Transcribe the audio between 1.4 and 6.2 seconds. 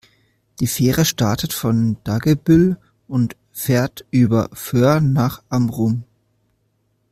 von Dagebüll und fährt über Föhr nach Amrum.